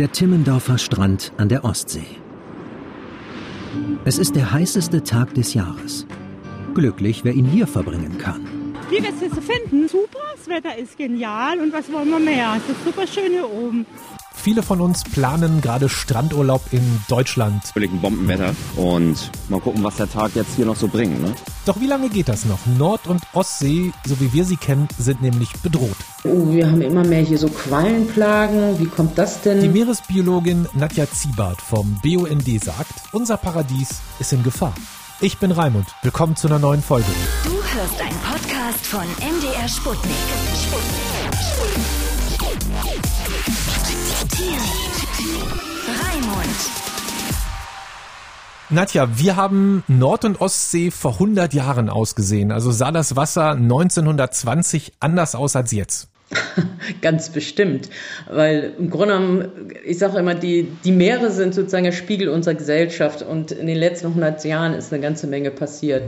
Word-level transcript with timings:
Der 0.00 0.10
Timmendorfer 0.10 0.78
Strand 0.78 1.30
an 1.36 1.50
der 1.50 1.62
Ostsee. 1.62 2.06
Es 4.06 4.16
ist 4.16 4.34
der 4.34 4.50
heißeste 4.50 5.04
Tag 5.04 5.34
des 5.34 5.52
Jahres. 5.52 6.06
Glücklich, 6.74 7.22
wer 7.22 7.34
ihn 7.34 7.44
hier 7.44 7.66
verbringen 7.66 8.16
kann. 8.16 8.40
Wie 8.88 9.02
wir 9.02 9.10
es 9.10 9.44
finden? 9.44 9.88
Super, 9.88 10.20
das 10.34 10.48
Wetter 10.48 10.78
ist 10.78 10.96
genial 10.96 11.58
und 11.58 11.74
was 11.74 11.92
wollen 11.92 12.08
wir 12.08 12.18
mehr? 12.18 12.56
Es 12.56 12.74
ist 12.74 12.82
super 12.82 13.06
schön 13.06 13.30
hier 13.30 13.46
oben. 13.46 13.84
Viele 14.42 14.62
von 14.62 14.80
uns 14.80 15.04
planen 15.04 15.60
gerade 15.60 15.90
Strandurlaub 15.90 16.62
in 16.72 17.02
Deutschland. 17.08 17.62
Völlig 17.74 17.92
ein 17.92 18.00
Bombenwetter 18.00 18.54
und 18.74 19.30
mal 19.50 19.60
gucken, 19.60 19.84
was 19.84 19.96
der 19.96 20.10
Tag 20.10 20.30
jetzt 20.34 20.56
hier 20.56 20.64
noch 20.64 20.76
so 20.76 20.88
bringt. 20.88 21.20
Ne? 21.20 21.34
Doch 21.66 21.78
wie 21.78 21.86
lange 21.86 22.08
geht 22.08 22.30
das 22.30 22.46
noch? 22.46 22.58
Nord- 22.78 23.06
und 23.06 23.20
Ostsee, 23.34 23.92
so 24.06 24.18
wie 24.18 24.32
wir 24.32 24.46
sie 24.46 24.56
kennen, 24.56 24.88
sind 24.98 25.20
nämlich 25.20 25.52
bedroht. 25.62 25.96
Oh, 26.24 26.50
wir 26.50 26.70
haben 26.70 26.80
immer 26.80 27.04
mehr 27.04 27.20
hier 27.20 27.36
so 27.36 27.48
Quallenplagen. 27.48 28.78
Wie 28.78 28.86
kommt 28.86 29.18
das 29.18 29.42
denn? 29.42 29.60
Die 29.60 29.68
Meeresbiologin 29.68 30.66
Nadja 30.72 31.06
Ziebart 31.10 31.60
vom 31.60 32.00
BUND 32.02 32.64
sagt, 32.64 32.94
unser 33.12 33.36
Paradies 33.36 34.00
ist 34.20 34.32
in 34.32 34.42
Gefahr. 34.42 34.74
Ich 35.20 35.36
bin 35.36 35.50
Raimund. 35.50 35.88
Willkommen 36.00 36.34
zu 36.34 36.46
einer 36.48 36.58
neuen 36.58 36.82
Folge. 36.82 37.10
Du 37.44 37.52
hörst 37.52 38.00
einen 38.00 38.18
Podcast 38.20 38.86
von 38.86 39.04
MDR 39.18 39.68
Sputnik. 39.68 40.16
Sputnik. 40.54 41.99
Nadja, 48.72 49.18
wir 49.18 49.34
haben 49.34 49.82
Nord- 49.88 50.24
und 50.24 50.40
Ostsee 50.40 50.92
vor 50.92 51.14
100 51.14 51.52
Jahren 51.54 51.88
ausgesehen. 51.88 52.52
Also 52.52 52.70
sah 52.70 52.92
das 52.92 53.16
Wasser 53.16 53.50
1920 53.50 54.92
anders 55.00 55.34
aus 55.34 55.56
als 55.56 55.72
jetzt. 55.72 56.08
Ganz 57.02 57.30
bestimmt, 57.30 57.90
weil 58.30 58.74
im 58.78 58.88
Grunde 58.88 59.14
genommen, 59.14 59.48
ich 59.84 59.98
sage 59.98 60.18
immer, 60.18 60.36
die, 60.36 60.68
die 60.84 60.92
Meere 60.92 61.32
sind 61.32 61.54
sozusagen 61.54 61.82
der 61.82 61.92
Spiegel 61.92 62.28
unserer 62.28 62.54
Gesellschaft 62.54 63.22
und 63.22 63.50
in 63.50 63.66
den 63.66 63.76
letzten 63.76 64.08
100 64.08 64.44
Jahren 64.44 64.74
ist 64.74 64.92
eine 64.92 65.02
ganze 65.02 65.26
Menge 65.26 65.50
passiert. 65.50 66.04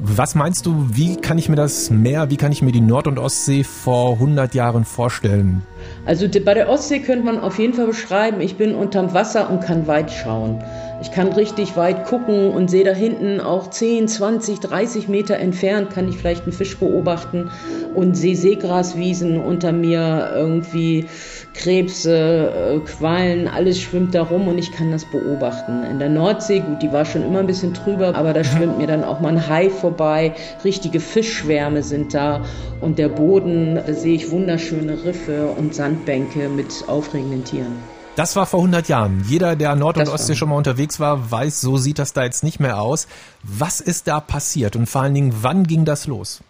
Was 0.00 0.34
meinst 0.34 0.64
du, 0.64 0.86
wie 0.92 1.16
kann 1.16 1.36
ich 1.36 1.50
mir 1.50 1.56
das 1.56 1.90
Meer, 1.90 2.30
wie 2.30 2.38
kann 2.38 2.52
ich 2.52 2.62
mir 2.62 2.72
die 2.72 2.80
Nord- 2.80 3.08
und 3.08 3.18
Ostsee 3.18 3.62
vor 3.64 4.14
100 4.14 4.54
Jahren 4.54 4.86
vorstellen? 4.86 5.62
Also 6.06 6.26
bei 6.28 6.54
der 6.54 6.70
Ostsee 6.70 7.00
könnte 7.00 7.26
man 7.26 7.38
auf 7.38 7.58
jeden 7.58 7.74
Fall 7.74 7.88
beschreiben, 7.88 8.40
ich 8.40 8.56
bin 8.56 8.74
unterm 8.74 9.12
Wasser 9.12 9.50
und 9.50 9.60
kann 9.60 9.86
weit 9.86 10.10
schauen. 10.10 10.64
Ich 11.00 11.12
kann 11.12 11.28
richtig 11.28 11.76
weit 11.76 12.06
gucken 12.06 12.50
und 12.50 12.68
sehe 12.68 12.82
da 12.82 12.90
hinten 12.90 13.40
auch 13.40 13.70
10, 13.70 14.08
20, 14.08 14.58
30 14.58 15.08
Meter 15.08 15.36
entfernt, 15.36 15.90
kann 15.90 16.08
ich 16.08 16.16
vielleicht 16.16 16.42
einen 16.42 16.52
Fisch 16.52 16.76
beobachten 16.76 17.50
und 17.94 18.16
sehe 18.16 18.34
Seegraswiesen 18.34 19.40
unter 19.40 19.70
mir, 19.70 20.32
irgendwie 20.34 21.06
Krebse, 21.54 22.52
äh, 22.74 22.78
Quallen, 22.80 23.46
alles 23.46 23.80
schwimmt 23.80 24.12
da 24.14 24.22
rum 24.22 24.48
und 24.48 24.58
ich 24.58 24.72
kann 24.72 24.90
das 24.90 25.04
beobachten. 25.04 25.84
In 25.88 26.00
der 26.00 26.08
Nordsee, 26.08 26.60
gut, 26.60 26.82
die 26.82 26.92
war 26.92 27.04
schon 27.04 27.22
immer 27.22 27.38
ein 27.38 27.46
bisschen 27.46 27.74
trüber, 27.74 28.16
aber 28.16 28.32
da 28.32 28.42
schwimmt 28.42 28.78
mir 28.78 28.88
dann 28.88 29.04
auch 29.04 29.20
mal 29.20 29.28
ein 29.28 29.48
Hai 29.48 29.70
vorbei, 29.70 30.34
richtige 30.64 30.98
Fischschwärme 30.98 31.84
sind 31.84 32.12
da 32.12 32.44
und 32.80 32.98
der 32.98 33.08
Boden, 33.08 33.76
da 33.86 33.92
sehe 33.92 34.14
ich 34.14 34.32
wunderschöne 34.32 35.04
Riffe 35.04 35.46
und 35.56 35.76
Sandbänke 35.76 36.48
mit 36.48 36.84
aufregenden 36.88 37.44
Tieren. 37.44 37.97
Das 38.18 38.34
war 38.34 38.46
vor 38.46 38.58
100 38.58 38.88
Jahren. 38.88 39.22
Jeder, 39.28 39.54
der 39.54 39.76
Nord- 39.76 39.96
und 39.96 40.08
Ostsee 40.08 40.34
schon 40.34 40.48
mal 40.48 40.56
unterwegs 40.56 40.98
war, 40.98 41.30
weiß, 41.30 41.60
so 41.60 41.76
sieht 41.76 42.00
das 42.00 42.14
da 42.14 42.24
jetzt 42.24 42.42
nicht 42.42 42.58
mehr 42.58 42.80
aus. 42.80 43.06
Was 43.44 43.80
ist 43.80 44.08
da 44.08 44.18
passiert 44.18 44.74
und 44.74 44.88
vor 44.88 45.02
allen 45.02 45.14
Dingen, 45.14 45.32
wann 45.42 45.68
ging 45.68 45.84
das 45.84 46.08
los? 46.08 46.40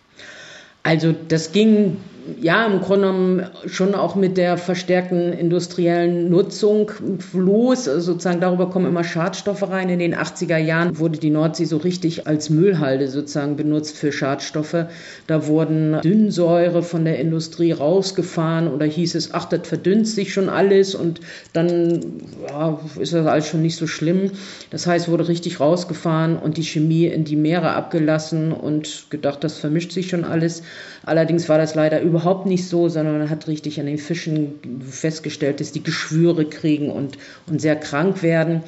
Also 0.83 1.13
das 1.13 1.53
ging 1.53 1.99
ja, 2.41 2.67
im 2.67 2.81
Grunde 2.81 3.09
genommen 3.09 3.47
schon 3.67 3.95
auch 3.95 4.15
mit 4.15 4.37
der 4.37 4.59
verstärkten 4.59 5.33
industriellen 5.33 6.31
Nutzung 6.31 6.91
los. 7.33 7.89
Also 7.89 8.13
sozusagen 8.13 8.41
darüber 8.41 8.71
kommen 8.71 8.87
immer 8.87 9.05
Schadstoffe 9.05 9.63
rein. 9.69 9.89
In 9.89 9.99
den 9.99 10.15
80er 10.15 10.59
Jahren 10.59 10.99
wurde 10.99 11.19
die 11.19 11.31
Nordsee 11.31 11.65
so 11.65 11.79
richtig 11.79 12.27
als 12.27 12.51
Müllhalde 12.51 13.09
sozusagen 13.09 13.57
benutzt 13.57 13.97
für 13.97 14.13
Schadstoffe. 14.13 14.87
Da 15.27 15.47
wurden 15.47 16.01
Dünnsäure 16.03 16.83
von 16.83 17.05
der 17.05 17.19
Industrie 17.19 17.73
rausgefahren 17.73 18.69
oder 18.69 18.87
hieß 18.87 19.15
es, 19.15 19.33
ach, 19.33 19.47
das 19.47 19.67
verdünnt 19.67 20.07
sich 20.07 20.33
schon 20.33 20.49
alles 20.49 20.95
und 20.95 21.21
dann 21.53 22.21
ja, 22.49 22.79
ist 23.01 23.15
das 23.15 23.27
alles 23.27 23.49
schon 23.49 23.63
nicht 23.63 23.77
so 23.77 23.87
schlimm. 23.87 24.33
Das 24.71 24.87
heißt, 24.87 25.09
wurde 25.09 25.29
richtig 25.29 25.61
rausgefahren 25.61 26.37
und 26.37 26.57
die 26.57 26.63
Chemie 26.63 27.07
in 27.07 27.25
die 27.25 27.37
Meere 27.37 27.73
abgelassen 27.73 28.53
und 28.53 29.07
gedacht, 29.11 29.43
das 29.43 29.59
vermischt 29.59 29.93
sich 29.93 30.09
schon 30.09 30.25
alles. 30.25 30.63
Allerdings 31.05 31.49
war 31.49 31.59
das 31.59 31.75
leider 31.75 32.01
überhaupt 32.03 32.18
nicht 32.47 32.67
so, 32.69 32.89
sondern 32.89 33.19
man 33.19 33.31
hat 33.31 33.49
richtig 33.49 33.81
an 33.81 33.87
den 33.87 33.99
Fischen 33.99 34.61
festgestellt, 34.89 35.61
dass 35.61 35.73
die 35.73 35.83
Geschwüre 35.83 36.45
kriegen 36.45 36.91
und, 36.91 37.19
und 37.47 37.61
sehr 37.61 37.77
krank 37.77 38.23
werden. 38.23 38.63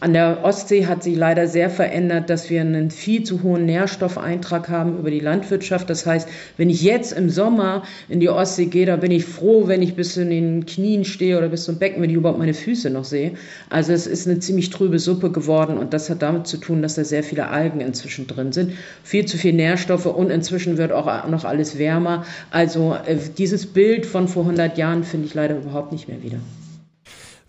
An 0.00 0.12
der 0.12 0.40
Ostsee 0.42 0.86
hat 0.86 1.04
sich 1.04 1.16
leider 1.16 1.46
sehr 1.46 1.70
verändert, 1.70 2.28
dass 2.28 2.50
wir 2.50 2.60
einen 2.60 2.90
viel 2.90 3.22
zu 3.22 3.44
hohen 3.44 3.64
Nährstoffeintrag 3.64 4.68
haben 4.68 4.98
über 4.98 5.10
die 5.10 5.20
Landwirtschaft. 5.20 5.88
Das 5.88 6.04
heißt, 6.04 6.28
wenn 6.56 6.68
ich 6.68 6.82
jetzt 6.82 7.12
im 7.12 7.30
Sommer 7.30 7.84
in 8.08 8.18
die 8.18 8.28
Ostsee 8.28 8.66
gehe, 8.66 8.86
da 8.86 8.96
bin 8.96 9.12
ich 9.12 9.24
froh, 9.24 9.68
wenn 9.68 9.82
ich 9.82 9.94
bis 9.94 10.16
in 10.16 10.30
den 10.30 10.66
Knien 10.66 11.04
stehe 11.04 11.38
oder 11.38 11.48
bis 11.48 11.64
zum 11.64 11.78
Becken, 11.78 12.02
wenn 12.02 12.10
ich 12.10 12.16
überhaupt 12.16 12.40
meine 12.40 12.54
Füße 12.54 12.90
noch 12.90 13.04
sehe. 13.04 13.32
Also 13.70 13.92
es 13.92 14.08
ist 14.08 14.26
eine 14.26 14.40
ziemlich 14.40 14.70
trübe 14.70 14.98
Suppe 14.98 15.30
geworden 15.30 15.78
und 15.78 15.94
das 15.94 16.10
hat 16.10 16.22
damit 16.22 16.48
zu 16.48 16.56
tun, 16.56 16.82
dass 16.82 16.96
da 16.96 17.04
sehr 17.04 17.22
viele 17.22 17.46
Algen 17.48 17.80
inzwischen 17.80 18.26
drin 18.26 18.52
sind. 18.52 18.72
Viel 19.04 19.26
zu 19.26 19.38
viel 19.38 19.52
Nährstoffe 19.52 20.06
und 20.06 20.30
inzwischen 20.30 20.76
wird 20.76 20.90
auch 20.90 21.28
noch 21.28 21.44
alles 21.44 21.78
wärmer. 21.78 22.26
Also 22.50 22.96
äh, 23.06 23.16
dieses 23.38 23.66
Bild 23.66 24.06
von 24.06 24.26
vor 24.26 24.42
100 24.42 24.76
Jahren 24.76 25.04
finde 25.04 25.28
ich 25.28 25.34
leider 25.34 25.56
überhaupt 25.56 25.92
nicht 25.92 26.08
mehr 26.08 26.22
wieder. 26.22 26.38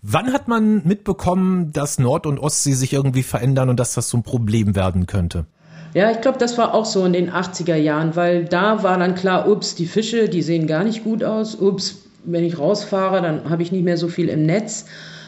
Wann 0.08 0.32
hat 0.32 0.46
man 0.46 0.82
mitbekommen, 0.84 1.72
dass 1.72 1.98
Nord- 1.98 2.26
und 2.26 2.38
Ostsee 2.38 2.74
sich 2.74 2.92
irgendwie 2.92 3.24
verändern 3.24 3.70
und 3.70 3.80
dass 3.80 3.94
das 3.94 4.08
so 4.08 4.16
ein 4.16 4.22
Problem 4.22 4.76
werden 4.76 5.06
könnte? 5.06 5.46
Ja, 5.94 6.12
ich 6.12 6.20
glaube, 6.20 6.38
das 6.38 6.56
war 6.58 6.74
auch 6.74 6.84
so 6.84 7.04
in 7.04 7.12
den 7.12 7.28
80er 7.28 7.74
Jahren, 7.74 8.14
weil 8.14 8.44
da 8.44 8.84
war 8.84 8.98
dann 8.98 9.16
klar, 9.16 9.48
ups, 9.48 9.74
die 9.74 9.86
Fische, 9.86 10.28
die 10.28 10.42
sehen 10.42 10.68
gar 10.68 10.84
nicht 10.84 11.02
gut 11.02 11.24
aus. 11.24 11.56
Ups, 11.56 12.02
wenn 12.24 12.44
ich 12.44 12.56
rausfahre, 12.56 13.20
dann 13.20 13.50
habe 13.50 13.64
ich 13.64 13.72
nicht 13.72 13.82
mehr 13.82 13.96
so 13.96 14.06
viel 14.06 14.28
im 14.28 14.46
Netz. 14.46 14.84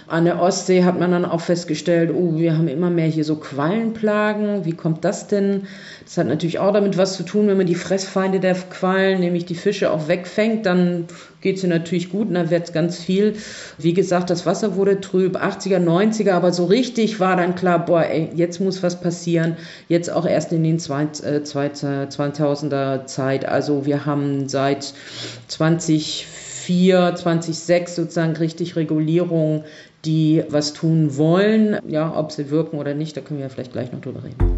An 0.09 0.25
der 0.25 0.41
Ostsee 0.41 0.85
hat 0.85 0.99
man 0.99 1.11
dann 1.11 1.27
auch 1.27 1.43
festgestellt, 1.43 2.11
oh, 2.15 2.39
wir 2.39 2.57
haben 2.57 2.69
immer 2.69 2.89
mehr 2.89 3.09
hier 3.09 3.25
so 3.25 3.37
Quallenplagen. 3.37 4.65
Wie 4.65 4.73
kommt 4.73 5.05
das 5.05 5.27
denn? 5.27 5.67
Das 6.05 6.17
hat 6.17 6.27
natürlich 6.27 6.59
auch 6.59 6.73
damit 6.73 6.97
was 6.97 7.17
zu 7.17 7.25
tun, 7.25 7.47
wenn 7.47 7.59
man 7.59 7.67
die 7.67 7.75
Fressfeinde 7.75 8.41
der 8.41 8.55
Quallen, 8.55 9.21
nämlich 9.21 9.45
die 9.45 9.55
Fische, 9.55 9.91
auch 9.91 10.09
wegfängt, 10.09 10.65
dann 10.65 11.09
geht 11.43 11.59
es 11.59 11.63
natürlich 11.63 12.11
gut 12.11 12.29
und 12.29 12.35
dann 12.35 12.49
wird 12.49 12.65
es 12.65 12.73
ganz 12.73 12.99
viel. 12.99 13.37
Wie 13.77 13.93
gesagt, 13.93 14.31
das 14.31 14.47
Wasser 14.47 14.77
wurde 14.77 15.03
trüb, 15.03 15.37
80er, 15.37 15.79
90er, 15.79 16.33
aber 16.33 16.53
so 16.53 16.65
richtig 16.65 17.21
war 17.21 17.37
dann 17.37 17.55
klar, 17.55 17.85
boah, 17.85 18.05
ey, 18.05 18.31
jetzt 18.35 18.61
muss 18.61 18.83
was 18.83 19.03
passieren. 19.03 19.59
Jetzt 19.89 20.11
auch 20.11 20.27
erst 20.27 20.53
in 20.53 20.65
den 20.65 20.79
2000er 20.79 23.05
Zeit. 23.05 23.47
Also 23.47 23.85
wir 23.85 24.07
haben 24.07 24.49
seit 24.49 24.95
2004, 26.69 27.15
2006 27.17 27.97
sozusagen 27.97 28.37
richtig 28.37 28.77
Regulierung 28.77 29.65
die 30.05 30.45
was 30.49 30.75
tun 30.75 31.17
wollen. 31.17 31.79
Ja, 31.89 32.17
ob 32.17 32.31
sie 32.31 32.51
wirken 32.51 32.79
oder 32.79 32.95
nicht, 32.95 33.17
da 33.17 33.21
können 33.21 33.41
wir 33.41 33.51
vielleicht 33.51 33.73
gleich 33.73 33.91
noch 33.93 34.01
drüber 34.01 34.23
reden. 34.23 34.58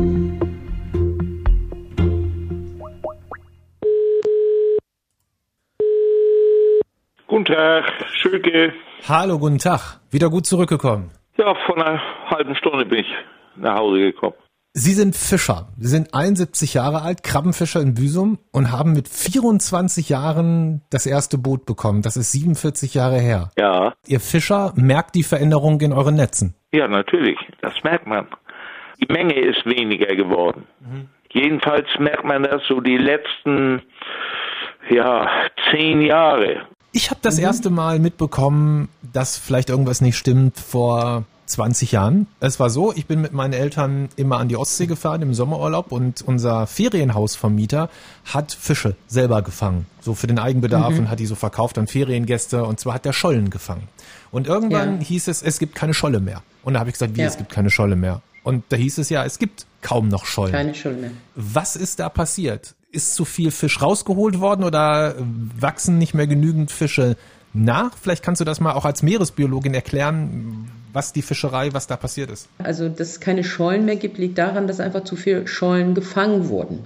Tag, 7.51 7.83
Schöke. 8.13 8.73
Hallo, 9.09 9.37
guten 9.37 9.57
Tag. 9.57 9.99
Wieder 10.09 10.29
gut 10.29 10.45
zurückgekommen. 10.45 11.11
Ja, 11.37 11.53
vor 11.65 11.75
einer 11.75 12.01
halben 12.29 12.55
Stunde 12.55 12.85
bin 12.85 12.99
ich 12.99 13.13
nach 13.57 13.75
Hause 13.75 13.99
gekommen. 13.99 14.35
Sie 14.71 14.93
sind 14.93 15.17
Fischer. 15.17 15.67
Sie 15.77 15.89
sind 15.89 16.13
71 16.13 16.75
Jahre 16.75 17.01
alt, 17.01 17.23
Krabbenfischer 17.23 17.81
in 17.81 17.93
Büsum 17.93 18.39
und 18.53 18.71
haben 18.71 18.93
mit 18.93 19.09
24 19.09 20.07
Jahren 20.07 20.81
das 20.91 21.05
erste 21.05 21.37
Boot 21.37 21.65
bekommen. 21.65 22.03
Das 22.03 22.15
ist 22.15 22.31
47 22.31 22.93
Jahre 22.93 23.19
her. 23.19 23.51
Ja. 23.57 23.95
Ihr 24.07 24.21
Fischer 24.21 24.71
merkt 24.77 25.15
die 25.15 25.23
Veränderung 25.23 25.81
in 25.81 25.91
euren 25.91 26.15
Netzen. 26.15 26.55
Ja, 26.71 26.87
natürlich. 26.87 27.37
Das 27.61 27.73
merkt 27.83 28.07
man. 28.07 28.27
Die 29.01 29.11
Menge 29.11 29.37
ist 29.37 29.65
weniger 29.65 30.15
geworden. 30.15 30.67
Mhm. 30.79 31.09
Jedenfalls 31.33 31.87
merkt 31.99 32.23
man 32.23 32.43
das 32.43 32.61
so 32.69 32.79
die 32.79 32.97
letzten, 32.97 33.81
ja, 34.89 35.27
zehn 35.69 36.01
Jahre. 36.01 36.65
Ich 36.91 37.09
habe 37.09 37.19
das 37.21 37.37
mhm. 37.37 37.43
erste 37.43 37.69
Mal 37.69 37.99
mitbekommen, 37.99 38.89
dass 39.13 39.37
vielleicht 39.37 39.69
irgendwas 39.69 40.01
nicht 40.01 40.17
stimmt 40.17 40.59
vor 40.59 41.23
20 41.45 41.91
Jahren. 41.91 42.27
Es 42.39 42.59
war 42.59 42.69
so, 42.69 42.93
ich 42.93 43.05
bin 43.05 43.21
mit 43.21 43.33
meinen 43.33 43.53
Eltern 43.53 44.09
immer 44.15 44.39
an 44.39 44.47
die 44.47 44.57
Ostsee 44.57 44.87
gefahren 44.87 45.21
im 45.21 45.33
Sommerurlaub 45.33 45.91
und 45.91 46.21
unser 46.21 46.67
Ferienhausvermieter 46.67 47.89
hat 48.25 48.51
Fische 48.51 48.95
selber 49.07 49.41
gefangen. 49.41 49.85
So 50.01 50.15
für 50.15 50.27
den 50.27 50.39
Eigenbedarf 50.39 50.93
mhm. 50.93 50.99
und 50.99 51.09
hat 51.09 51.19
die 51.19 51.25
so 51.25 51.35
verkauft 51.35 51.77
an 51.77 51.87
Feriengäste 51.87 52.63
und 52.63 52.79
zwar 52.79 52.95
hat 52.95 53.05
der 53.05 53.13
Schollen 53.13 53.49
gefangen. 53.49 53.87
Und 54.31 54.47
irgendwann 54.47 54.99
ja. 54.99 55.07
hieß 55.07 55.27
es, 55.27 55.41
es 55.41 55.59
gibt 55.59 55.75
keine 55.75 55.93
Scholle 55.93 56.19
mehr. 56.19 56.41
Und 56.63 56.73
da 56.73 56.79
habe 56.79 56.89
ich 56.89 56.93
gesagt, 56.93 57.15
wie, 57.15 57.21
ja. 57.21 57.27
es 57.27 57.37
gibt 57.37 57.51
keine 57.51 57.69
Scholle 57.69 57.95
mehr. 57.95 58.21
Und 58.43 58.63
da 58.69 58.77
hieß 58.77 58.97
es 58.97 59.09
ja, 59.09 59.23
es 59.25 59.37
gibt 59.39 59.65
kaum 59.81 60.07
noch 60.07 60.25
Schollen. 60.25 60.51
Keine 60.51 60.75
Schollen 60.75 61.01
mehr. 61.01 61.11
Was 61.35 61.75
ist 61.75 61.99
da 61.99 62.09
passiert? 62.09 62.75
Ist 62.91 63.15
zu 63.15 63.25
viel 63.25 63.51
Fisch 63.51 63.81
rausgeholt 63.81 64.39
worden 64.39 64.63
oder 64.63 65.15
wachsen 65.59 65.97
nicht 65.97 66.13
mehr 66.13 66.27
genügend 66.27 66.71
Fische 66.71 67.15
nach? 67.53 67.91
Vielleicht 68.01 68.23
kannst 68.23 68.41
du 68.41 68.45
das 68.45 68.59
mal 68.59 68.73
auch 68.73 68.85
als 68.85 69.01
Meeresbiologin 69.03 69.73
erklären, 69.73 70.69
was 70.93 71.13
die 71.13 71.21
Fischerei, 71.21 71.73
was 71.73 71.87
da 71.87 71.95
passiert 71.95 72.29
ist. 72.29 72.49
Also, 72.57 72.89
dass 72.89 73.09
es 73.09 73.19
keine 73.19 73.43
Schollen 73.43 73.85
mehr 73.85 73.95
gibt, 73.95 74.17
liegt 74.17 74.37
daran, 74.37 74.67
dass 74.67 74.79
einfach 74.79 75.03
zu 75.03 75.15
viele 75.15 75.47
Schollen 75.47 75.95
gefangen 75.95 76.49
wurden. 76.49 76.79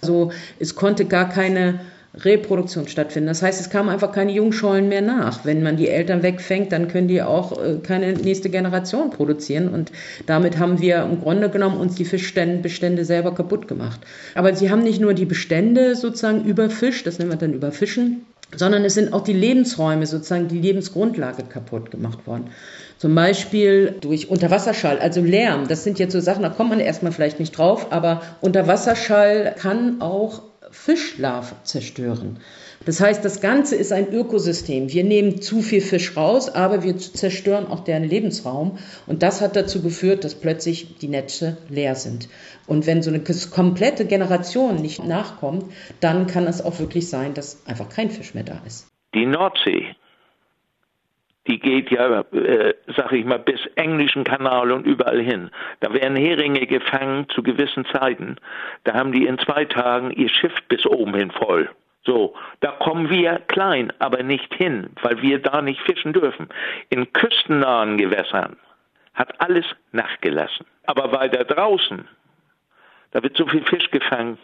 Also, 0.00 0.32
es 0.58 0.74
konnte 0.74 1.04
gar 1.04 1.28
keine 1.28 1.80
Reproduktion 2.14 2.88
stattfinden. 2.88 3.28
Das 3.28 3.42
heißt, 3.42 3.60
es 3.60 3.70
kamen 3.70 3.88
einfach 3.88 4.12
keine 4.12 4.32
Jungschollen 4.32 4.88
mehr 4.88 5.00
nach. 5.00 5.44
Wenn 5.44 5.62
man 5.62 5.76
die 5.76 5.88
Eltern 5.88 6.22
wegfängt, 6.22 6.70
dann 6.70 6.88
können 6.88 7.08
die 7.08 7.22
auch 7.22 7.58
äh, 7.62 7.78
keine 7.82 8.12
nächste 8.12 8.50
Generation 8.50 9.10
produzieren. 9.10 9.68
Und 9.68 9.92
damit 10.26 10.58
haben 10.58 10.80
wir 10.80 11.02
im 11.02 11.20
Grunde 11.20 11.48
genommen 11.48 11.78
uns 11.78 11.94
die 11.94 12.04
Fischbestände 12.04 13.04
selber 13.04 13.34
kaputt 13.34 13.66
gemacht. 13.66 14.00
Aber 14.34 14.54
sie 14.54 14.70
haben 14.70 14.82
nicht 14.82 15.00
nur 15.00 15.14
die 15.14 15.24
Bestände 15.24 15.96
sozusagen 15.96 16.44
überfischt, 16.44 17.06
das 17.06 17.18
nennen 17.18 17.30
wir 17.30 17.38
dann 17.38 17.54
überfischen, 17.54 18.26
sondern 18.54 18.84
es 18.84 18.92
sind 18.92 19.14
auch 19.14 19.24
die 19.24 19.32
Lebensräume, 19.32 20.04
sozusagen 20.04 20.48
die 20.48 20.60
Lebensgrundlage 20.60 21.44
kaputt 21.44 21.90
gemacht 21.90 22.26
worden. 22.26 22.50
Zum 22.98 23.14
Beispiel 23.14 23.94
durch 24.00 24.28
Unterwasserschall, 24.28 24.98
also 24.98 25.22
Lärm. 25.22 25.66
Das 25.66 25.82
sind 25.82 25.98
jetzt 25.98 26.12
so 26.12 26.20
Sachen, 26.20 26.42
da 26.42 26.50
kommt 26.50 26.68
man 26.68 26.78
erstmal 26.78 27.12
vielleicht 27.12 27.40
nicht 27.40 27.56
drauf, 27.56 27.90
aber 27.90 28.20
Unterwasserschall 28.42 29.54
kann 29.58 30.02
auch 30.02 30.42
Fischlarven 30.72 31.58
zerstören. 31.62 32.40
Das 32.84 33.00
heißt, 33.00 33.24
das 33.24 33.40
Ganze 33.40 33.76
ist 33.76 33.92
ein 33.92 34.12
Ökosystem. 34.12 34.90
Wir 34.90 35.04
nehmen 35.04 35.40
zu 35.40 35.62
viel 35.62 35.80
Fisch 35.80 36.16
raus, 36.16 36.48
aber 36.48 36.82
wir 36.82 36.96
zerstören 36.96 37.68
auch 37.68 37.80
deren 37.80 38.02
Lebensraum. 38.02 38.78
Und 39.06 39.22
das 39.22 39.40
hat 39.40 39.54
dazu 39.54 39.82
geführt, 39.82 40.24
dass 40.24 40.34
plötzlich 40.34 40.98
die 40.98 41.08
Netze 41.08 41.58
leer 41.68 41.94
sind. 41.94 42.28
Und 42.66 42.86
wenn 42.86 43.02
so 43.02 43.10
eine 43.10 43.22
komplette 43.50 44.06
Generation 44.06 44.76
nicht 44.76 45.04
nachkommt, 45.04 45.66
dann 46.00 46.26
kann 46.26 46.46
es 46.46 46.64
auch 46.64 46.80
wirklich 46.80 47.08
sein, 47.08 47.34
dass 47.34 47.64
einfach 47.66 47.88
kein 47.88 48.10
Fisch 48.10 48.34
mehr 48.34 48.44
da 48.44 48.60
ist. 48.66 48.88
Die 49.14 49.26
Nordsee, 49.26 49.94
die 51.46 51.58
geht 51.58 51.90
ja, 51.90 52.20
äh, 52.32 52.74
sag 52.96 53.12
ich 53.12 53.24
mal, 53.24 53.38
bis 53.38 53.60
englischen 53.74 54.24
Kanal 54.24 54.70
und 54.70 54.86
überall 54.86 55.20
hin. 55.20 55.50
Da 55.80 55.92
werden 55.92 56.16
Heringe 56.16 56.66
gefangen 56.66 57.28
zu 57.30 57.42
gewissen 57.42 57.84
Zeiten. 57.86 58.36
Da 58.84 58.94
haben 58.94 59.12
die 59.12 59.26
in 59.26 59.38
zwei 59.38 59.64
Tagen 59.64 60.12
ihr 60.12 60.28
Schiff 60.28 60.54
bis 60.68 60.86
oben 60.86 61.14
hin 61.14 61.30
voll. 61.32 61.68
So, 62.04 62.34
da 62.60 62.72
kommen 62.72 63.10
wir 63.10 63.40
klein, 63.46 63.92
aber 63.98 64.22
nicht 64.22 64.52
hin, 64.54 64.90
weil 65.02 65.22
wir 65.22 65.38
da 65.38 65.62
nicht 65.62 65.80
fischen 65.82 66.12
dürfen. 66.12 66.48
In 66.90 67.12
küstennahen 67.12 67.96
Gewässern 67.96 68.56
hat 69.14 69.40
alles 69.40 69.66
nachgelassen. 69.92 70.66
Aber 70.86 71.12
weiter 71.12 71.44
draußen, 71.44 72.06
da 73.12 73.22
wird 73.22 73.36
so 73.36 73.46
viel 73.46 73.64
Fisch 73.64 73.90
gefangen, 73.90 74.38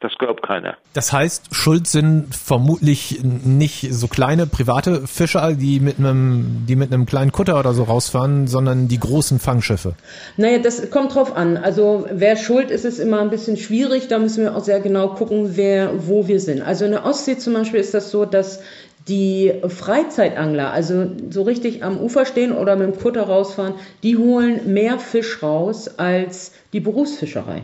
das 0.00 0.12
glaubt 0.18 0.42
keiner. 0.42 0.76
Das 0.94 1.12
heißt, 1.12 1.54
schuld 1.54 1.86
sind 1.86 2.34
vermutlich 2.34 3.20
nicht 3.22 3.92
so 3.92 4.08
kleine 4.08 4.46
private 4.46 5.06
Fischer, 5.06 5.52
die 5.52 5.78
mit 5.78 5.98
einem, 5.98 6.64
die 6.66 6.74
mit 6.74 6.92
einem 6.92 7.04
kleinen 7.04 7.32
Kutter 7.32 7.58
oder 7.58 7.74
so 7.74 7.82
rausfahren, 7.82 8.46
sondern 8.46 8.88
die 8.88 8.98
großen 8.98 9.38
Fangschiffe. 9.38 9.94
Naja, 10.38 10.58
das 10.58 10.90
kommt 10.90 11.14
drauf 11.14 11.36
an. 11.36 11.58
Also 11.58 12.06
wer 12.10 12.36
schuld 12.36 12.70
ist, 12.70 12.86
ist 12.86 12.98
immer 12.98 13.20
ein 13.20 13.28
bisschen 13.28 13.58
schwierig. 13.58 14.08
Da 14.08 14.18
müssen 14.18 14.42
wir 14.44 14.56
auch 14.56 14.64
sehr 14.64 14.80
genau 14.80 15.08
gucken, 15.08 15.56
wer, 15.56 16.08
wo 16.08 16.26
wir 16.26 16.40
sind. 16.40 16.62
Also 16.62 16.86
in 16.86 16.92
der 16.92 17.04
Ostsee 17.04 17.36
zum 17.36 17.52
Beispiel 17.52 17.80
ist 17.80 17.92
das 17.92 18.10
so, 18.10 18.24
dass 18.24 18.60
die 19.06 19.52
Freizeitangler, 19.66 20.72
also 20.72 21.10
so 21.28 21.42
richtig 21.42 21.82
am 21.82 21.98
Ufer 21.98 22.24
stehen 22.24 22.52
oder 22.52 22.76
mit 22.76 22.86
dem 22.86 22.98
Kutter 22.98 23.22
rausfahren, 23.22 23.74
die 24.02 24.16
holen 24.16 24.72
mehr 24.72 24.98
Fisch 24.98 25.42
raus 25.42 25.98
als 25.98 26.52
die 26.72 26.80
Berufsfischerei. 26.80 27.62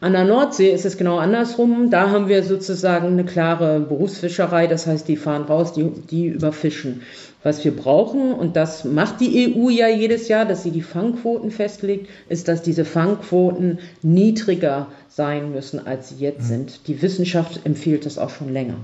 An 0.00 0.12
der 0.12 0.24
Nordsee 0.24 0.70
ist 0.70 0.84
es 0.84 0.98
genau 0.98 1.18
andersrum. 1.18 1.90
Da 1.90 2.10
haben 2.10 2.28
wir 2.28 2.42
sozusagen 2.42 3.06
eine 3.08 3.24
klare 3.24 3.80
Berufsfischerei. 3.80 4.66
Das 4.66 4.86
heißt, 4.86 5.08
die 5.08 5.16
fahren 5.16 5.44
raus, 5.44 5.72
die, 5.72 5.84
die 5.84 6.26
überfischen. 6.26 7.02
Was 7.42 7.64
wir 7.64 7.74
brauchen, 7.74 8.32
und 8.32 8.56
das 8.56 8.84
macht 8.84 9.20
die 9.20 9.54
EU 9.54 9.68
ja 9.68 9.88
jedes 9.88 10.26
Jahr, 10.26 10.46
dass 10.46 10.64
sie 10.64 10.72
die 10.72 10.82
Fangquoten 10.82 11.52
festlegt, 11.52 12.08
ist, 12.28 12.48
dass 12.48 12.62
diese 12.62 12.84
Fangquoten 12.84 13.78
niedriger 14.02 14.88
sein 15.08 15.52
müssen, 15.52 15.86
als 15.86 16.08
sie 16.08 16.16
jetzt 16.16 16.42
mhm. 16.42 16.46
sind. 16.46 16.88
Die 16.88 17.00
Wissenschaft 17.00 17.60
empfiehlt 17.64 18.04
das 18.04 18.18
auch 18.18 18.30
schon 18.30 18.52
länger. 18.52 18.74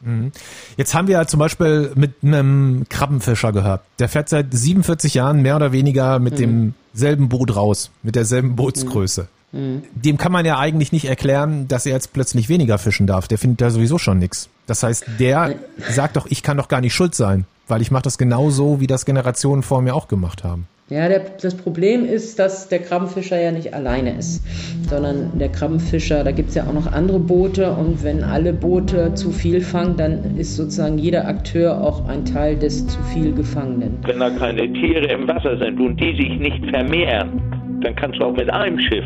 Mhm. 0.00 0.32
Jetzt 0.76 0.94
haben 0.94 1.06
wir 1.06 1.16
ja 1.16 1.26
zum 1.26 1.38
Beispiel 1.38 1.92
mit 1.96 2.14
einem 2.22 2.86
Krabbenfischer 2.88 3.52
gehört. 3.52 3.82
Der 3.98 4.08
fährt 4.08 4.28
seit 4.28 4.54
47 4.54 5.14
Jahren 5.14 5.42
mehr 5.42 5.56
oder 5.56 5.72
weniger 5.72 6.18
mit 6.18 6.38
mhm. 6.38 6.72
demselben 6.94 7.28
Boot 7.28 7.54
raus, 7.54 7.90
mit 8.02 8.16
derselben 8.16 8.56
Bootsgröße. 8.56 9.28
Mhm. 9.52 9.82
Dem 9.94 10.18
kann 10.18 10.32
man 10.32 10.44
ja 10.44 10.58
eigentlich 10.58 10.92
nicht 10.92 11.06
erklären, 11.06 11.68
dass 11.68 11.86
er 11.86 11.92
jetzt 11.92 12.12
plötzlich 12.12 12.48
weniger 12.48 12.78
fischen 12.78 13.06
darf. 13.06 13.28
Der 13.28 13.38
findet 13.38 13.60
da 13.60 13.70
sowieso 13.70 13.98
schon 13.98 14.18
nichts. 14.18 14.48
Das 14.66 14.82
heißt, 14.82 15.06
der 15.18 15.54
sagt 15.90 16.16
doch, 16.16 16.26
ich 16.26 16.42
kann 16.42 16.56
doch 16.56 16.68
gar 16.68 16.80
nicht 16.80 16.94
schuld 16.94 17.14
sein, 17.14 17.46
weil 17.66 17.80
ich 17.80 17.90
mache 17.90 18.02
das 18.02 18.18
genauso, 18.18 18.80
wie 18.80 18.86
das 18.86 19.06
Generationen 19.06 19.62
vor 19.62 19.80
mir 19.82 19.94
auch 19.94 20.08
gemacht 20.08 20.44
haben. 20.44 20.66
Ja, 20.90 21.06
der, 21.06 21.20
das 21.42 21.54
Problem 21.54 22.06
ist, 22.06 22.38
dass 22.38 22.68
der 22.68 22.78
Krabbenfischer 22.78 23.38
ja 23.38 23.52
nicht 23.52 23.74
alleine 23.74 24.16
ist, 24.16 24.42
sondern 24.88 25.38
der 25.38 25.50
Krabbenfischer, 25.50 26.24
da 26.24 26.32
gibt 26.32 26.48
es 26.48 26.54
ja 26.54 26.66
auch 26.66 26.72
noch 26.72 26.90
andere 26.90 27.18
Boote 27.18 27.72
und 27.72 28.02
wenn 28.02 28.24
alle 28.24 28.54
Boote 28.54 29.12
zu 29.12 29.30
viel 29.30 29.60
fangen, 29.60 29.98
dann 29.98 30.38
ist 30.38 30.56
sozusagen 30.56 30.96
jeder 30.96 31.28
Akteur 31.28 31.78
auch 31.82 32.08
ein 32.08 32.24
Teil 32.24 32.56
des 32.56 32.86
zu 32.86 32.98
viel 33.12 33.34
Gefangenen. 33.34 33.98
Wenn 34.06 34.18
da 34.18 34.30
keine 34.30 34.72
Tiere 34.72 35.12
im 35.12 35.28
Wasser 35.28 35.58
sind 35.58 35.78
und 35.78 35.98
die 35.98 36.16
sich 36.16 36.38
nicht 36.38 36.64
vermehren, 36.70 37.38
dann 37.82 37.94
kannst 37.94 38.18
du 38.18 38.24
auch 38.24 38.36
mit 38.36 38.48
einem 38.48 38.78
Schiff 38.80 39.04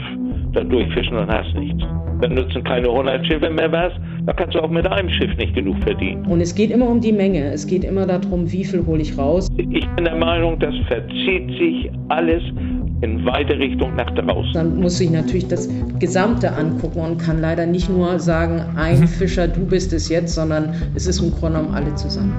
dann 0.52 0.68
durchfischen 0.68 1.16
und 1.16 1.28
hast 1.28 1.54
nichts. 1.54 1.82
Dann 2.20 2.34
nutzen 2.34 2.62
keine 2.62 2.88
100 2.88 3.26
Schiffe 3.26 3.50
mehr 3.50 3.72
was, 3.72 3.92
dann 4.24 4.36
kannst 4.36 4.54
du 4.54 4.60
auch 4.60 4.70
mit 4.70 4.86
einem 4.86 5.08
Schiff 5.08 5.36
nicht 5.36 5.54
genug 5.54 5.82
verdienen. 5.82 6.24
Und 6.26 6.40
es 6.40 6.54
geht 6.54 6.70
immer 6.70 6.88
um 6.88 7.00
die 7.00 7.12
Menge. 7.12 7.44
Es 7.46 7.66
geht 7.66 7.82
immer 7.82 8.06
darum, 8.06 8.50
wie 8.52 8.64
viel 8.64 8.86
hole 8.86 9.02
ich 9.02 9.18
raus. 9.18 9.48
Ich 9.56 9.88
bin 9.96 10.04
der 10.04 10.14
Meinung, 10.16 10.58
das 10.58 10.74
verzieht 10.86 11.48
sich 11.58 11.90
alles 12.08 12.42
in 13.00 13.24
weite 13.26 13.58
Richtung 13.58 13.96
nach 13.96 14.10
draußen. 14.12 14.52
Dann 14.54 14.80
muss 14.80 15.00
ich 15.00 15.10
natürlich 15.10 15.48
das 15.48 15.68
Gesamte 15.98 16.52
angucken 16.52 17.00
und 17.00 17.18
kann 17.18 17.40
leider 17.40 17.66
nicht 17.66 17.88
nur 17.88 18.20
sagen, 18.20 18.62
ein. 18.76 19.08
Fischer, 19.08 19.48
du 19.48 19.66
bist 19.66 19.92
es 19.92 20.08
jetzt, 20.08 20.34
sondern 20.34 20.74
es 20.94 21.06
ist 21.08 21.20
im 21.20 21.32
Grunde 21.32 21.58
genommen 21.58 21.74
alle 21.74 21.94
zusammen. 21.96 22.32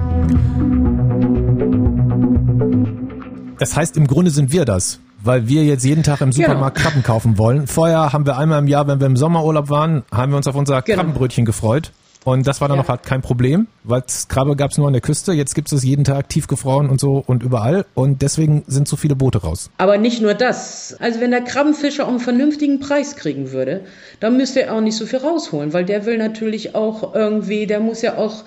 Das 3.58 3.76
heißt, 3.76 3.96
im 3.98 4.06
Grunde 4.06 4.30
sind 4.30 4.52
wir 4.52 4.64
das 4.64 5.00
weil 5.24 5.48
wir 5.48 5.64
jetzt 5.64 5.84
jeden 5.84 6.02
Tag 6.02 6.20
im 6.20 6.30
genau. 6.30 6.48
Supermarkt 6.48 6.76
genau. 6.76 6.88
Krabben 6.88 7.02
kaufen 7.02 7.38
wollen. 7.38 7.66
Vorher 7.66 8.12
haben 8.12 8.26
wir 8.26 8.36
einmal 8.36 8.60
im 8.60 8.68
Jahr, 8.68 8.86
wenn 8.86 9.00
wir 9.00 9.06
im 9.06 9.16
Sommerurlaub 9.16 9.70
waren, 9.70 10.04
haben 10.12 10.32
wir 10.32 10.36
uns 10.36 10.46
auf 10.46 10.54
unser 10.54 10.82
genau. 10.82 10.98
Krabbenbrötchen 10.98 11.44
gefreut. 11.44 11.92
Und 12.24 12.46
das 12.46 12.62
war 12.62 12.68
dann 12.68 12.78
ja. 12.78 12.82
noch 12.82 12.88
halt 12.88 13.02
kein 13.02 13.20
Problem, 13.20 13.66
weil 13.84 14.02
Krabbe 14.28 14.56
gab 14.56 14.70
es 14.70 14.78
nur 14.78 14.86
an 14.86 14.94
der 14.94 15.02
Küste. 15.02 15.32
Jetzt 15.32 15.54
gibt 15.54 15.68
es 15.68 15.74
es 15.74 15.84
jeden 15.84 16.04
Tag 16.04 16.30
tiefgefroren 16.30 16.88
und 16.88 16.98
so 16.98 17.22
und 17.24 17.42
überall. 17.42 17.84
Und 17.92 18.22
deswegen 18.22 18.64
sind 18.66 18.88
so 18.88 18.96
viele 18.96 19.14
Boote 19.14 19.42
raus. 19.42 19.70
Aber 19.76 19.98
nicht 19.98 20.22
nur 20.22 20.32
das. 20.32 20.96
Also 21.00 21.20
wenn 21.20 21.30
der 21.30 21.42
Krabbenfischer 21.42 22.04
auch 22.04 22.08
einen 22.08 22.20
vernünftigen 22.20 22.80
Preis 22.80 23.16
kriegen 23.16 23.52
würde, 23.52 23.82
dann 24.20 24.38
müsste 24.38 24.62
er 24.62 24.74
auch 24.74 24.80
nicht 24.80 24.96
so 24.96 25.04
viel 25.04 25.18
rausholen, 25.18 25.74
weil 25.74 25.84
der 25.84 26.06
will 26.06 26.16
natürlich 26.16 26.74
auch 26.74 27.14
irgendwie, 27.14 27.66
der 27.66 27.80
muss 27.80 28.00
ja 28.00 28.16
auch 28.16 28.44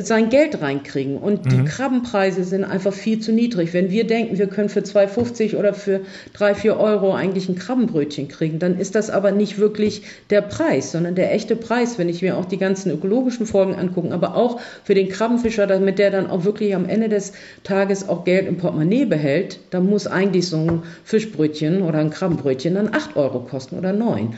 sein 0.00 0.30
Geld 0.30 0.60
reinkriegen. 0.60 1.16
Und 1.16 1.44
mhm. 1.44 1.48
die 1.50 1.64
Krabbenpreise 1.64 2.44
sind 2.44 2.64
einfach 2.64 2.92
viel 2.92 3.20
zu 3.20 3.32
niedrig. 3.32 3.72
Wenn 3.72 3.90
wir 3.90 4.06
denken, 4.06 4.38
wir 4.38 4.46
können 4.46 4.68
für 4.68 4.80
2,50 4.80 5.56
oder 5.56 5.74
für 5.74 6.00
3, 6.34 6.54
4 6.54 6.78
Euro 6.78 7.14
eigentlich 7.14 7.48
ein 7.48 7.56
Krabbenbrötchen 7.56 8.28
kriegen, 8.28 8.58
dann 8.58 8.78
ist 8.78 8.94
das 8.94 9.10
aber 9.10 9.30
nicht 9.30 9.58
wirklich 9.58 10.02
der 10.30 10.42
Preis, 10.42 10.92
sondern 10.92 11.14
der 11.14 11.32
echte 11.32 11.56
Preis, 11.56 11.98
wenn 11.98 12.08
ich 12.08 12.22
mir 12.22 12.36
auch 12.36 12.46
die 12.46 12.58
ganzen 12.58 12.90
ökologischen 12.90 13.46
Folgen 13.46 13.74
angucken, 13.74 14.12
aber 14.12 14.34
auch 14.34 14.60
für 14.84 14.94
den 14.94 15.08
Krabbenfischer, 15.08 15.66
damit 15.66 15.98
der 15.98 16.10
dann 16.10 16.28
auch 16.28 16.44
wirklich 16.44 16.74
am 16.74 16.88
Ende 16.88 17.08
des 17.08 17.32
Tages 17.62 18.08
auch 18.08 18.24
Geld 18.24 18.48
im 18.48 18.56
Portemonnaie 18.56 19.04
behält, 19.04 19.60
dann 19.70 19.86
muss 19.86 20.06
eigentlich 20.06 20.48
so 20.48 20.56
ein 20.56 20.82
Fischbrötchen 21.04 21.82
oder 21.82 21.98
ein 21.98 22.10
Krabbenbrötchen 22.10 22.74
dann 22.74 22.92
8 22.92 23.16
Euro 23.16 23.40
kosten 23.40 23.78
oder 23.78 23.92
9. 23.92 24.34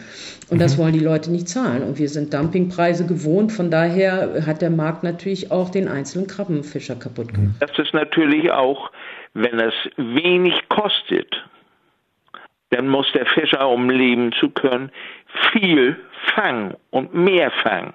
Und 0.50 0.56
mhm. 0.56 0.60
das 0.60 0.78
wollen 0.78 0.92
die 0.92 0.98
Leute 0.98 1.30
nicht 1.30 1.48
zahlen. 1.48 1.82
Und 1.82 1.98
wir 1.98 2.08
sind 2.08 2.32
Dumpingpreise 2.32 3.04
gewohnt. 3.04 3.52
Von 3.52 3.70
daher 3.70 4.46
hat 4.46 4.62
der 4.62 4.70
Markt 4.70 5.02
natürlich 5.02 5.37
auch 5.50 5.70
den 5.70 5.88
einzelnen 5.88 6.26
Krabbenfischer 6.26 6.96
kaputt 6.96 7.32
gemacht. 7.32 7.56
Das 7.60 7.78
ist 7.78 7.94
natürlich 7.94 8.50
auch, 8.50 8.90
wenn 9.34 9.58
es 9.60 9.74
wenig 9.96 10.54
kostet, 10.68 11.32
dann 12.70 12.88
muss 12.88 13.06
der 13.14 13.26
Fischer, 13.26 13.68
um 13.68 13.88
leben 13.88 14.32
zu 14.38 14.50
können, 14.50 14.90
viel 15.52 15.96
fangen 16.34 16.74
und 16.90 17.14
mehr 17.14 17.50
fangen. 17.62 17.94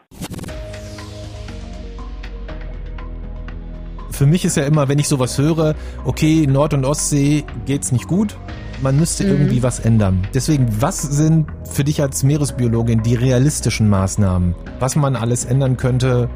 für 4.14 4.28
mich 4.28 4.46
ist 4.46 4.56
ja 4.56 4.64
immer, 4.64 4.88
wenn 4.88 5.00
ich 5.00 5.08
sowas 5.10 5.38
höre, 5.38 5.76
okay, 6.06 6.48
Nord- 6.48 6.74
und 6.74 6.86
Ostsee 6.86 7.44
geht's 7.66 7.92
nicht 7.92 8.08
gut, 8.08 8.38
man 8.82 8.98
müsste 8.98 9.24
mhm. 9.26 9.32
irgendwie 9.32 9.64
was 9.64 9.80
ändern. 9.80 10.26
Deswegen, 10.34 10.68
was 10.80 11.02
sind 11.02 11.48
für 11.70 11.84
dich 11.84 12.02
als 12.02 12.24
Meeresbiologin 12.24 13.02
die 13.02 13.16
realistischen 13.16 13.90
Maßnahmen, 13.90 14.56
was 14.80 14.96
man 14.96 15.16
alles 15.16 15.46
ändern 15.46 15.78
könnte, 15.78 16.30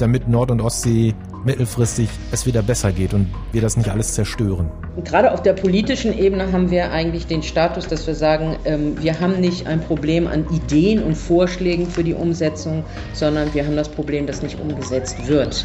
damit 0.00 0.28
Nord- 0.28 0.50
und 0.50 0.60
Ostsee 0.60 1.14
mittelfristig 1.44 2.08
es 2.32 2.46
wieder 2.46 2.62
besser 2.62 2.92
geht 2.92 3.14
und 3.14 3.28
wir 3.52 3.60
das 3.60 3.76
nicht 3.76 3.88
alles 3.88 4.14
zerstören? 4.14 4.70
Gerade 5.04 5.32
auf 5.32 5.42
der 5.42 5.54
politischen 5.54 6.16
Ebene 6.16 6.52
haben 6.52 6.70
wir 6.70 6.90
eigentlich 6.92 7.26
den 7.26 7.42
Status, 7.42 7.86
dass 7.86 8.06
wir 8.06 8.14
sagen, 8.14 8.56
ähm, 8.64 8.96
wir 9.00 9.20
haben 9.20 9.40
nicht 9.40 9.66
ein 9.66 9.80
Problem 9.80 10.26
an 10.26 10.46
Ideen 10.50 11.02
und 11.02 11.14
Vorschlägen 11.14 11.86
für 11.86 12.04
die 12.04 12.14
Umsetzung, 12.14 12.84
sondern 13.12 13.52
wir 13.54 13.64
haben 13.64 13.76
das 13.76 13.88
Problem, 13.88 14.26
dass 14.26 14.42
nicht 14.42 14.58
umgesetzt 14.60 15.28
wird. 15.28 15.64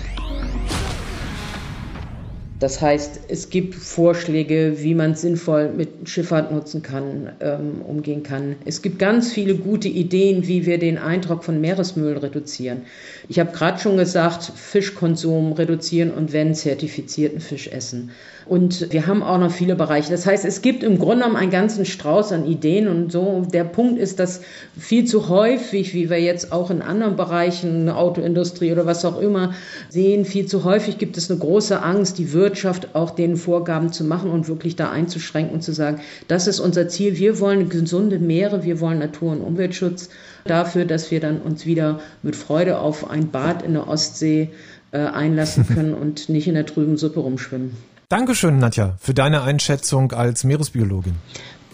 Das 2.57 2.81
heißt, 2.81 3.21
es 3.27 3.50
gibt 3.50 3.75
Vorschläge, 3.75 4.75
wie 4.77 4.95
man 4.95 5.15
sinnvoll 5.15 5.74
mit 5.74 6.07
Schifffahrt 6.07 6.53
nutzen 6.53 6.81
kann, 6.81 7.33
ähm, 7.41 7.81
umgehen 7.81 8.24
kann. 8.24 8.55
Es 8.63 8.81
gibt 8.81 8.97
ganz 8.97 9.33
viele 9.33 9.55
gute 9.55 9.89
Ideen, 9.89 10.47
wie 10.47 10.65
wir 10.65 10.77
den 10.77 10.97
Eindruck 10.97 11.43
von 11.43 11.59
Meeresmüll 11.59 12.17
reduzieren. 12.17 12.83
Ich 13.27 13.39
habe 13.39 13.51
gerade 13.51 13.79
schon 13.79 13.97
gesagt, 13.97 14.43
Fischkonsum 14.43 15.51
reduzieren 15.51 16.12
und 16.12 16.31
wenn 16.31 16.55
zertifizierten 16.55 17.41
Fisch 17.41 17.67
essen. 17.67 18.12
Und 18.47 18.93
wir 18.93 19.07
haben 19.07 19.23
auch 19.23 19.39
noch 19.39 19.49
viele 19.49 19.75
Bereiche. 19.75 20.11
Das 20.11 20.27
heißt, 20.27 20.45
es 20.45 20.61
gibt 20.61 20.83
im 20.83 20.99
Grunde 20.99 21.23
genommen 21.23 21.35
einen 21.35 21.49
ganzen 21.49 21.83
Strauß 21.83 22.31
an 22.31 22.45
Ideen 22.45 22.87
und 22.87 23.11
so. 23.11 23.43
Der 23.51 23.63
Punkt 23.63 23.99
ist, 23.99 24.19
dass 24.19 24.41
viel 24.77 25.05
zu 25.05 25.29
häufig, 25.29 25.95
wie 25.95 26.11
wir 26.11 26.21
jetzt 26.21 26.51
auch 26.51 26.69
in 26.69 26.83
anderen 26.83 27.15
Bereichen, 27.15 27.89
Autoindustrie 27.89 28.71
oder 28.71 28.85
was 28.85 29.03
auch 29.03 29.19
immer 29.19 29.55
sehen, 29.89 30.25
viel 30.25 30.45
zu 30.45 30.63
häufig 30.63 30.99
gibt 30.99 31.17
es 31.17 31.31
eine 31.31 31.39
große 31.39 31.81
Angst, 31.81 32.19
die 32.19 32.33
Wirtschaft 32.33 32.93
auch 32.93 33.11
den 33.11 33.35
Vorgaben 33.35 33.91
zu 33.91 34.03
machen 34.03 34.29
und 34.29 34.47
wirklich 34.47 34.75
da 34.75 34.91
einzuschränken 34.91 35.55
und 35.55 35.61
zu 35.61 35.73
sagen, 35.73 36.01
das 36.27 36.45
ist 36.45 36.59
unser 36.59 36.87
Ziel. 36.87 37.17
Wir 37.17 37.39
wollen 37.39 37.69
gesunde 37.69 38.19
Meere, 38.19 38.63
wir 38.63 38.79
wollen 38.79 38.99
Natur- 38.99 39.31
und 39.31 39.41
Umweltschutz 39.41 40.09
dafür, 40.43 40.85
dass 40.85 41.09
wir 41.09 41.19
dann 41.19 41.41
uns 41.41 41.65
wieder 41.65 41.99
mit 42.21 42.35
Freude 42.35 42.77
auf 42.77 43.09
ein 43.09 43.31
Bad 43.31 43.63
in 43.63 43.73
der 43.73 43.87
Ostsee 43.87 44.51
äh, 44.91 44.99
einlassen 44.99 45.65
können 45.73 45.95
und 45.95 46.29
nicht 46.29 46.47
in 46.47 46.53
der 46.53 46.67
trüben 46.67 46.97
Suppe 46.97 47.21
rumschwimmen. 47.21 47.94
Dankeschön, 48.15 48.60
Nadja, 48.60 48.93
für 49.01 49.13
deine 49.13 49.41
Einschätzung 49.41 50.13
als 50.13 50.45
Meeresbiologin. 50.45 51.17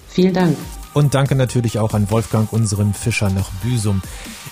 Vielen 0.07 0.33
Dank. 0.33 0.57
Und 0.95 1.13
danke 1.13 1.35
natürlich 1.35 1.77
auch 1.77 1.93
an 1.93 2.09
Wolfgang, 2.09 2.51
unseren 2.51 2.95
Fischer 2.95 3.29
nach 3.29 3.51
Büsum. 3.61 4.01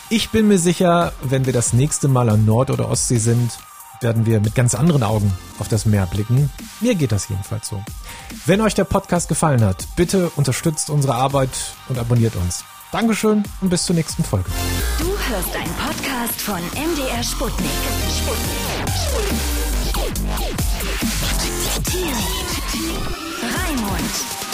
Ich 0.07 0.29
bin 0.29 0.47
mir 0.47 0.59
sicher, 0.59 1.13
wenn 1.23 1.47
wir 1.47 1.51
das 1.51 1.73
nächste 1.73 2.07
Mal 2.07 2.29
an 2.29 2.45
Nord- 2.45 2.69
oder 2.69 2.89
Ostsee 2.89 3.17
sind, 3.17 3.57
werden 4.01 4.27
wir 4.27 4.39
mit 4.39 4.53
ganz 4.53 4.75
anderen 4.75 5.01
Augen 5.01 5.33
auf 5.57 5.67
das 5.67 5.87
Meer 5.87 6.05
blicken. 6.05 6.51
Mir 6.79 6.93
geht 6.93 7.11
das 7.11 7.27
jedenfalls 7.27 7.67
so. 7.67 7.81
Wenn 8.45 8.61
euch 8.61 8.75
der 8.75 8.83
Podcast 8.83 9.27
gefallen 9.27 9.63
hat, 9.65 9.87
bitte 9.95 10.29
unterstützt 10.35 10.91
unsere 10.91 11.15
Arbeit 11.15 11.73
und 11.87 11.97
abonniert 11.97 12.35
uns. 12.35 12.63
Dankeschön 12.91 13.43
und 13.61 13.69
bis 13.69 13.85
zur 13.85 13.95
nächsten 13.95 14.23
Folge. 14.23 14.51
Du 14.99 15.07
hörst 15.07 15.55
einen 15.55 15.73
Podcast 15.73 16.39
von 16.39 16.59
MDR 16.75 17.23
Sputnik. 17.23 17.71
Sputnik. 18.11 18.95
Sputnik. 18.95 19.68
Raimund. 23.41 24.48